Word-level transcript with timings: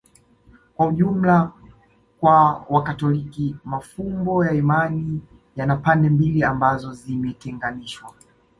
Kwa 0.75 0.91
jumla 0.91 1.51
kwa 2.19 2.65
Wakatoliki 2.69 3.55
mafumbo 3.65 4.45
ya 4.45 4.53
imani 4.53 5.21
yana 5.55 5.75
pande 5.75 6.09
mbili 6.09 6.43
ambazo 6.43 6.93
zimetenganishwa 6.93 8.13